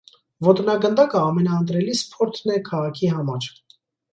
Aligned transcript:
Ոտնագնդակը 0.45 1.19
ամենաընտրելի 1.25 1.95
սփորդն 1.99 2.55
է 2.57 2.59
քաղաքի 2.71 3.11
համար։ 3.19 3.51